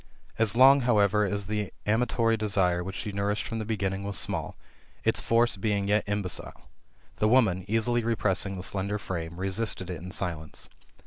[0.39, 4.57] As long, however, as the amatory desire, which she nourished from the beginning, was small,
[5.03, 6.71] its force being yet imbecile,
[7.17, 10.69] the woman, easily repressing the slender flame, resisted it in silence.